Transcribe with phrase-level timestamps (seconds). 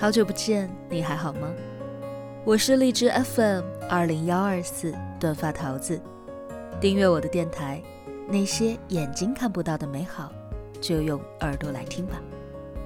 [0.00, 1.52] 好久不见，你还好吗？
[2.44, 6.00] 我是荔枝 FM 二零幺二四短发桃子，
[6.80, 7.82] 订阅我的电台，
[8.28, 10.32] 那些眼睛看不到的美好，
[10.80, 12.22] 就用耳朵来听吧。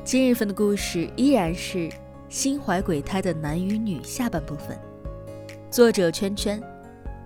[0.02, 1.90] 今日份的故事依然是
[2.30, 4.74] 心怀鬼胎的男与女下半部分，
[5.70, 6.62] 作者圈圈，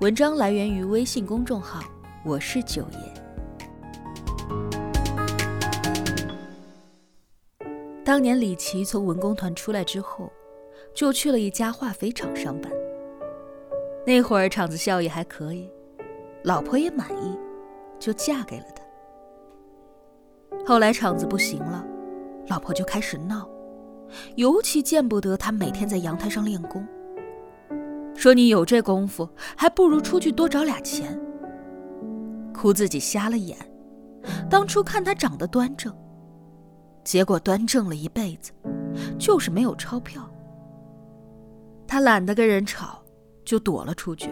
[0.00, 1.80] 文章来源于微信公众号
[2.24, 3.25] 我是九爷。
[8.06, 10.32] 当年李琦从文工团出来之后，
[10.94, 12.70] 就去了一家化肥厂上班。
[14.06, 15.68] 那会儿厂子效益还可以，
[16.44, 17.36] 老婆也满意，
[17.98, 18.84] 就嫁给了他。
[20.64, 21.84] 后来厂子不行了，
[22.46, 23.50] 老婆就开始闹，
[24.36, 26.86] 尤其见不得他每天在阳台上练功，
[28.14, 31.20] 说你有这功夫，还不如出去多找俩钱。
[32.54, 33.58] 哭自己瞎了眼，
[34.48, 35.92] 当初看他长得端正。
[37.06, 38.50] 结果端正了一辈子，
[39.16, 40.28] 就是没有钞票。
[41.86, 43.00] 他懒得跟人吵，
[43.44, 44.28] 就躲了出去。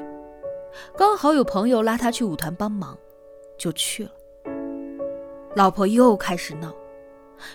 [0.99, 2.99] 刚好有朋友拉他去舞团帮忙，
[3.57, 4.11] 就去了。
[5.55, 6.75] 老婆又开始闹，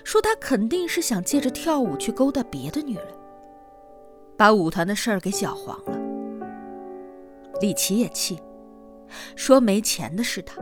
[0.05, 3.07] 说他肯定是想借着跳舞去勾搭别的女人，
[4.38, 5.99] 把舞团的事儿给搅黄了。
[7.59, 8.41] 李琦也气，
[9.35, 10.61] 说没钱的是他，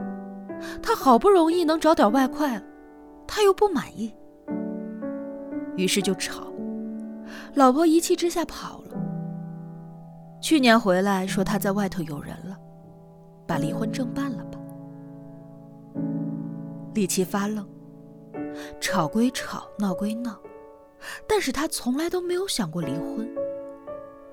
[0.81, 2.59] 他好不容易能找点外快，
[3.27, 4.11] 他又不满意。
[5.77, 6.51] 于是就吵，
[7.53, 8.97] 老婆一气之下跑了。
[10.41, 12.57] 去年回来说他在外头有人了，
[13.45, 14.59] 把离婚证办了吧。
[16.93, 17.67] 李琦发愣，
[18.81, 20.35] 吵归吵，闹归闹，
[21.27, 23.29] 但是他从来都没有想过离婚，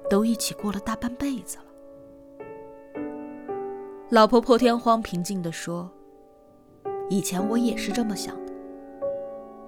[0.08, 1.64] 都一起过了大半辈子了。
[4.10, 5.90] 老婆破天荒平静地说
[7.10, 8.52] ：“以前我也是这么想的，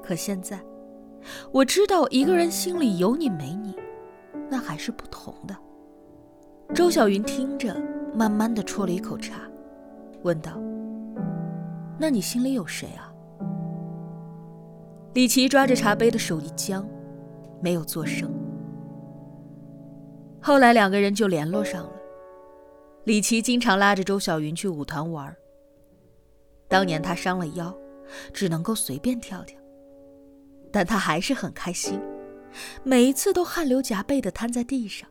[0.03, 0.59] 可现在……”
[1.53, 3.77] 我知道一个人心里有你没你，
[4.49, 5.57] 那还是不同的。
[6.75, 7.75] 周小云听着，
[8.15, 9.41] 慢慢的啜了一口茶，
[10.23, 10.53] 问道
[11.99, 13.13] ：“那你心里有谁啊？”
[15.15, 16.87] 李琦抓着茶杯的手一僵，
[17.61, 18.31] 没有作声。
[20.41, 21.93] 后来两个人就联络上了。
[23.05, 25.35] 李琦经常拉着周小云去舞团玩。
[26.69, 27.75] 当年他伤了腰，
[28.33, 29.59] 只能够随便跳跳。
[30.77, 31.99] 但他还是很开心，
[32.85, 35.09] 每一次都汗流浃背的瘫在地上。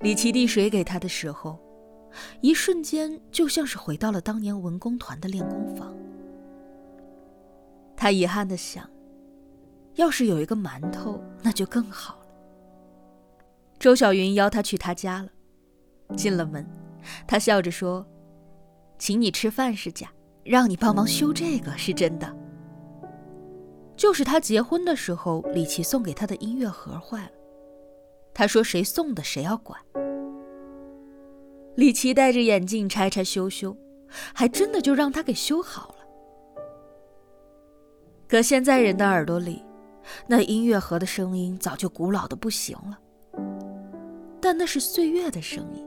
[0.00, 1.56] 李琦递水给他的时候，
[2.40, 5.94] 一瞬间就像是回到了当年文工团的练功房。
[7.96, 8.90] 他遗憾的想，
[9.94, 12.26] 要是有一个馒头，那就更好了。
[13.78, 15.28] 周小云邀他去他家了，
[16.16, 16.68] 进了门，
[17.24, 18.04] 他笑着说
[18.98, 22.36] ：“请你吃饭是假，让你帮忙修这个是真的。”
[23.96, 27.30] 就是他结婚的时候，李琦送给他的音乐盒坏了。
[28.34, 29.80] 他说：“谁送的，谁要管。”
[31.76, 33.76] 李琦戴着眼镜拆拆修修，
[34.34, 35.94] 还真的就让他给修好了。
[38.28, 39.64] 可现在人的耳朵里，
[40.26, 42.98] 那音乐盒的声音早就古老的不行了。
[44.40, 45.86] 但那是岁月的声音，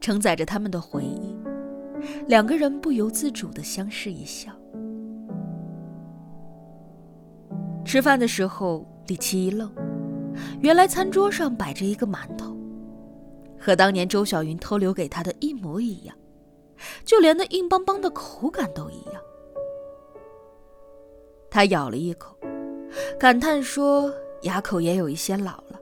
[0.00, 1.34] 承载着他们的回忆。
[2.26, 4.52] 两个人不由自主的相视一笑。
[7.88, 9.72] 吃饭的时候，李琦一愣，
[10.60, 12.54] 原来餐桌上摆着一个馒头，
[13.58, 16.14] 和当年周小云偷留给他的一模一样，
[17.02, 19.14] 就连那硬邦邦的口感都一样。
[21.48, 22.36] 他咬了一口，
[23.18, 24.12] 感叹说
[24.44, 25.80] ：“牙口也有一些老了，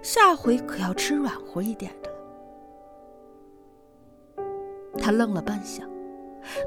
[0.00, 2.10] 下回可要吃软和一点的。”
[4.96, 5.82] 他愣了半晌，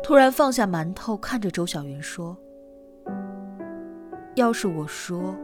[0.04, 2.38] 突然放下馒头，看着周小云说。
[4.38, 5.36] 要是我说，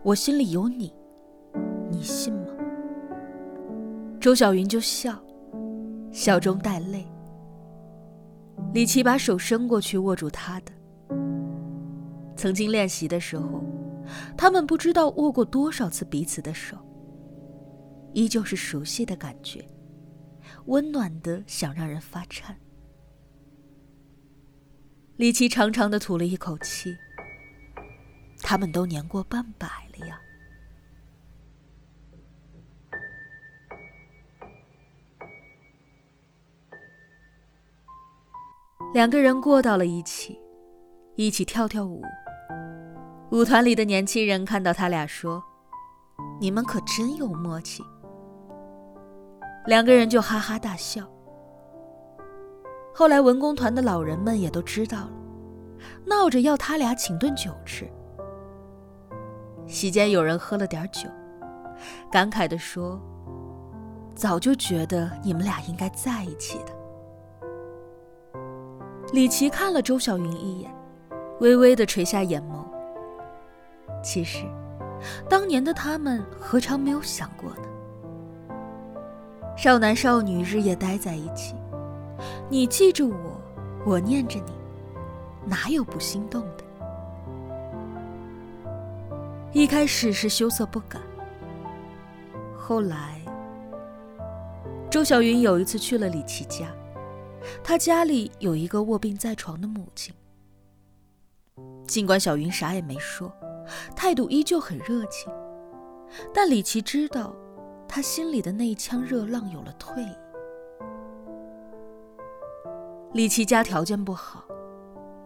[0.00, 0.94] 我心里有你，
[1.90, 2.54] 你信吗？
[4.20, 5.20] 周小云就笑，
[6.12, 7.04] 笑中带泪。
[8.72, 10.72] 李琦把手伸过去握住她的。
[12.36, 13.60] 曾经练习的时候，
[14.36, 16.76] 他们不知道握过多少次彼此的手，
[18.12, 19.68] 依旧是熟悉的感觉，
[20.66, 22.56] 温暖的想让人发颤。
[25.16, 26.96] 李琦长长的吐了一口气。
[28.48, 29.68] 他们都年过半百
[29.98, 30.18] 了呀。
[38.94, 40.40] 两个人过到了一起，
[41.14, 42.02] 一起跳跳舞。
[43.32, 45.44] 舞团里的年轻人看到他俩说
[46.40, 47.84] ：“你们可真有默契。”
[49.68, 51.06] 两个人就哈哈大笑。
[52.94, 55.12] 后来文工团的老人们也都知道了，
[56.06, 57.86] 闹着要他俩请顿酒吃。
[59.68, 61.08] 席间有人喝了点酒，
[62.10, 62.98] 感慨地说
[64.16, 66.72] ：“早就觉得你们俩应该在一起的。”
[69.12, 70.74] 李琦看了周小云一眼，
[71.40, 72.64] 微微的垂下眼眸。
[74.02, 74.46] 其实，
[75.28, 78.54] 当年的他们何尝没有想过呢？
[79.56, 81.54] 少男少女日夜待在一起，
[82.48, 83.40] 你记着我，
[83.84, 84.52] 我念着你，
[85.44, 86.57] 哪有不心动的？
[89.52, 91.00] 一开始是羞涩不敢，
[92.54, 93.18] 后来，
[94.90, 96.66] 周小云有一次去了李琦家，
[97.64, 100.14] 他家里有一个卧病在床的母亲。
[101.86, 103.32] 尽管小云啥也没说，
[103.96, 105.32] 态度依旧很热情，
[106.34, 107.34] 但李琦知道，
[107.88, 110.14] 他心里的那一腔热浪有了退意。
[113.14, 114.44] 李琦家条件不好，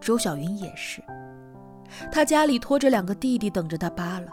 [0.01, 1.03] 周小云也是。
[2.11, 4.29] 他家里拖着两个弟弟等着他扒了，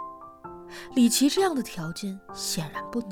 [0.96, 3.12] 李琦这样的条件显然不能。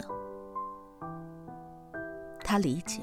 [2.43, 3.01] 他理解，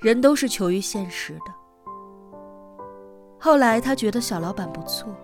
[0.00, 1.54] 人都是求于现实的。
[3.38, 5.14] 后来他觉得小老板不错，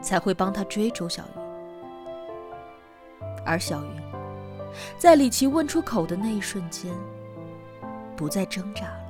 [0.00, 1.42] 才会帮他追周小云。
[3.44, 4.02] 而小云，
[4.96, 6.94] 在李琦问出口的那一瞬间，
[8.16, 9.04] 不再挣扎了，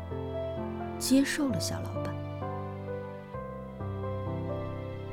[0.99, 2.04] 接受了小老板。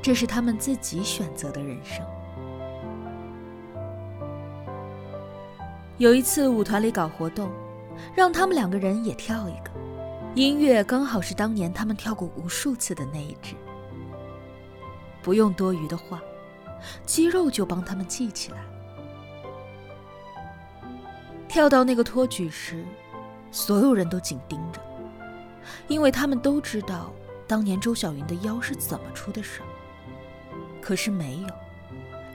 [0.02, 2.06] 这是他们自己选择的人生。
[5.98, 7.52] 有一次舞团里搞活动，
[8.16, 9.70] 让他们两个人也跳一个，
[10.34, 13.54] 音乐刚好是当年他们跳过无数次的那一支，
[15.22, 16.20] 不用多余的话，
[17.06, 18.58] 肌肉就帮他们记起来。
[21.48, 22.84] 跳到那个托举时，
[23.52, 24.82] 所有人都紧盯着，
[25.88, 27.14] 因为他们都知道
[27.46, 29.62] 当年周小云的腰是怎么出的事。
[30.82, 31.48] 可是没有，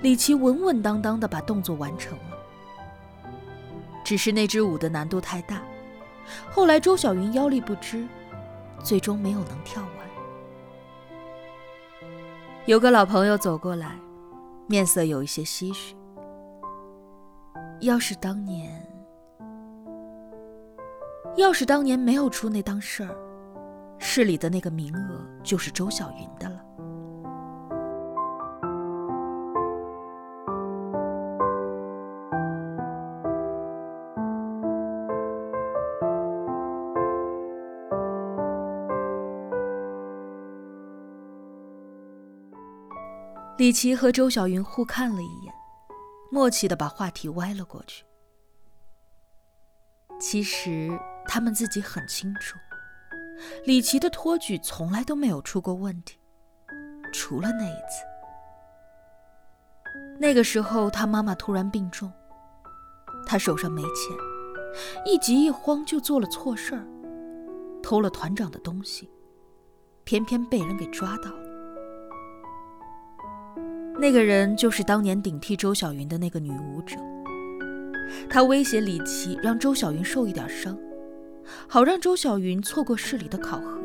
[0.02, 2.36] 李琦稳稳当当的把动作完成了。
[4.04, 5.60] 只是那支舞的难度太大，
[6.50, 8.06] 后来周小云腰力不支，
[8.82, 9.90] 最终没有能跳完。
[12.66, 13.98] 有个老朋友走过来，
[14.66, 15.96] 面色有一些唏嘘。
[17.80, 18.80] 要是当年，
[21.36, 23.14] 要是当年没有出那档事儿，
[23.98, 26.60] 市里的那个名额就是周小云的了。
[43.58, 45.54] 李琦和周小云互看了一眼，
[46.30, 48.04] 默契的把话题歪了过去。
[50.20, 50.90] 其实
[51.24, 52.58] 他们自己很清楚，
[53.64, 56.18] 李琦的托举从来都没有出过问题，
[57.14, 58.04] 除了那一次。
[60.18, 62.12] 那个时候他妈妈突然病重，
[63.26, 64.14] 他手上没钱，
[65.06, 66.86] 一急一慌就做了错事儿，
[67.82, 69.10] 偷了团长的东西，
[70.04, 71.45] 偏偏被人给抓到了。
[73.98, 76.96] 那个人就是当年顶替周小云的那个女舞者。
[78.28, 80.78] 他威胁李琦，让周小云受一点伤，
[81.68, 83.78] 好让周小云错过市里的考核。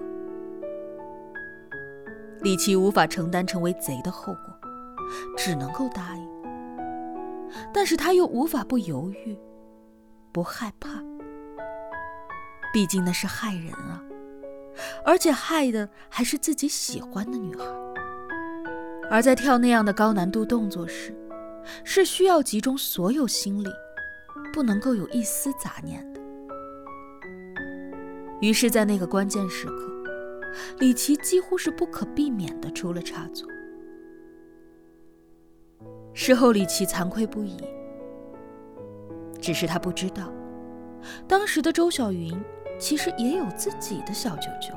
[2.42, 4.42] 李琦无法承担成为贼的后果，
[5.38, 6.30] 只能够答应。
[7.74, 9.38] 但是他又无法不犹豫，
[10.32, 10.90] 不害怕。
[12.74, 14.02] 毕竟那是害人啊，
[15.06, 17.66] 而且害的还是自己喜欢的女孩。
[19.12, 21.14] 而在跳那样的高难度动作时，
[21.84, 23.68] 是需要集中所有心力，
[24.54, 26.22] 不能够有一丝杂念的。
[28.40, 29.92] 于是，在那个关键时刻，
[30.80, 33.46] 李琦几乎是不可避免的出了差错。
[36.14, 37.58] 事后，李琦惭愧不已。
[39.42, 40.32] 只是他不知道，
[41.28, 42.34] 当时的周小云
[42.80, 44.74] 其实也有自己的小九九。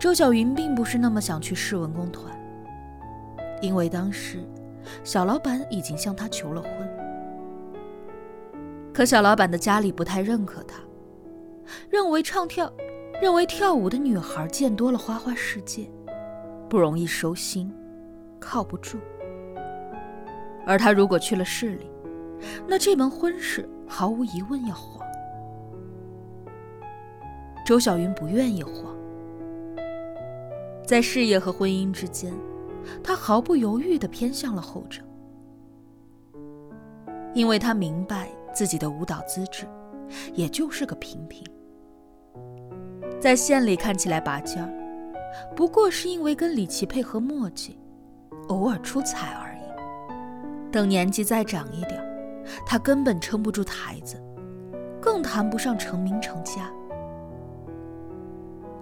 [0.00, 2.34] 周小云并不是那么想去市文工团，
[3.60, 4.42] 因为当时
[5.04, 6.72] 小老板已经向她求了婚。
[8.94, 10.80] 可小老板的家里不太认可她，
[11.90, 12.72] 认为唱跳、
[13.20, 15.86] 认为跳舞的女孩见多了花花世界，
[16.66, 17.70] 不容易收心，
[18.40, 18.96] 靠不住。
[20.66, 21.90] 而她如果去了市里，
[22.66, 25.06] 那这门婚事毫无疑问要黄。
[27.66, 28.98] 周小云不愿意黄。
[30.90, 32.34] 在事业和婚姻之间，
[33.00, 35.00] 他毫不犹豫地偏向了后者，
[37.32, 39.68] 因为他明白自己的舞蹈资质，
[40.34, 41.46] 也就是个平平，
[43.20, 44.68] 在县里看起来拔尖儿，
[45.54, 47.78] 不过是因为跟李琦配合默契，
[48.48, 50.72] 偶尔出彩而已。
[50.72, 52.04] 等年纪再长一点，
[52.66, 54.20] 他根本撑不住台子，
[55.00, 56.68] 更谈不上成名成家。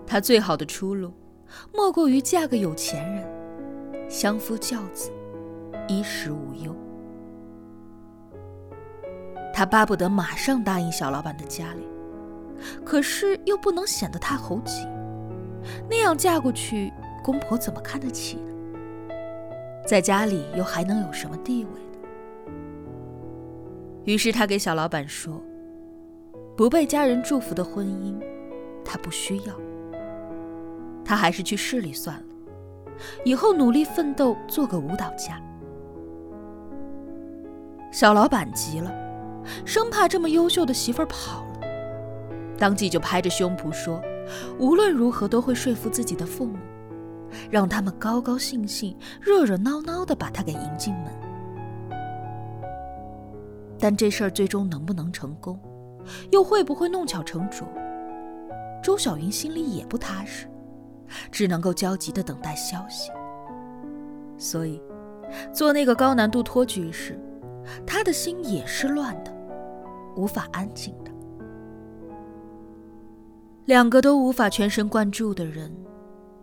[0.06, 1.12] 他最好的出路，
[1.74, 5.10] 莫过于嫁个有钱人，相夫教子，
[5.86, 6.74] 衣食无忧。
[9.52, 11.86] 他巴不得马上答应小老板的家里，
[12.84, 14.86] 可是又不能显得太猴急，
[15.90, 16.92] 那样嫁过去，
[17.24, 18.54] 公婆怎么看得起呢？
[19.86, 22.52] 在家里又还能有什么地位呢？
[24.04, 25.42] 于是他给小老板说
[26.56, 28.14] ：“不被家人祝福的婚姻，
[28.84, 29.54] 他不需要。”
[31.08, 32.22] 他还是去市里算了，
[33.24, 35.42] 以后努力奋斗，做个舞蹈家。
[37.90, 38.92] 小老板急了，
[39.64, 41.60] 生怕这么优秀的媳妇儿跑了，
[42.58, 43.98] 当即就拍着胸脯说
[44.60, 46.58] ：“无论如何都会说服自己的父母，
[47.50, 51.04] 让他们高高兴兴、热热闹闹的把他给迎进门。”
[53.80, 55.58] 但这事儿最终能不能成功，
[56.30, 57.66] 又会不会弄巧成拙，
[58.82, 60.46] 周小云心里也不踏实。
[61.30, 63.10] 只能够焦急的等待消息。
[64.36, 64.80] 所以，
[65.52, 67.18] 做那个高难度托举时，
[67.86, 69.32] 他的心也是乱的，
[70.16, 71.10] 无法安静的。
[73.64, 75.70] 两个都无法全神贯注的人，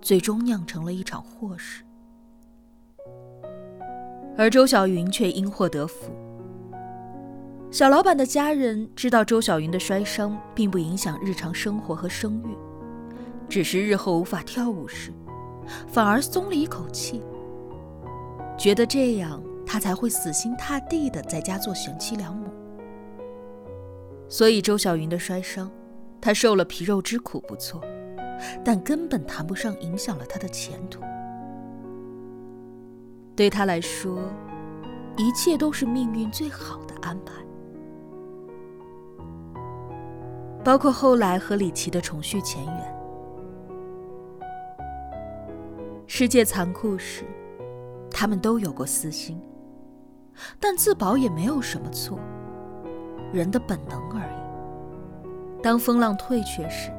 [0.02, 1.84] 最终酿成了一场祸事。
[4.38, 6.12] 而周小云却因祸得福。
[7.72, 12.56] 小老板的家人知道周小云的摔伤并不影响日常生活和声誉。
[13.48, 15.14] 只是日后无法跳舞时，
[15.88, 17.22] 反而松了一口气，
[18.58, 22.50] 觉得这样他才会死心塌地的在家做贤妻良母。
[24.28, 25.72] 所以周小云的摔伤，
[26.20, 27.82] 他受了皮肉之苦不错，
[28.64, 31.02] 但根本谈不上影响了他的前途。
[33.36, 34.18] 对他来说，
[35.18, 37.34] 一切都是命运最好的安排，
[40.64, 42.95] 包括后来和李琦的重续前缘。
[46.18, 47.26] 世界残酷时，
[48.10, 49.38] 他们都有过私心，
[50.62, 52.18] 但自保也没有什么错，
[53.34, 55.62] 人的本能而已。
[55.62, 56.90] 当风浪退却时，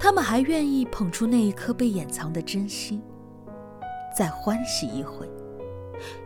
[0.00, 3.02] 他们还愿意捧出那一颗被掩藏的真心，
[4.16, 5.28] 再欢喜一回，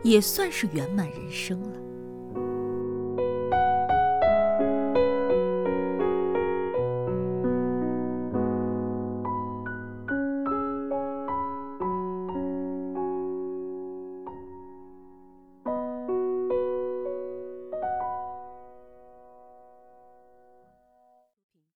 [0.01, 1.77] 也算是圆满人生了。